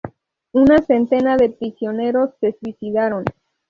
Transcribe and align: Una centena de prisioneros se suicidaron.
Una 0.53 0.79
centena 0.79 1.37
de 1.37 1.51
prisioneros 1.51 2.31
se 2.39 2.57
suicidaron. 2.59 3.23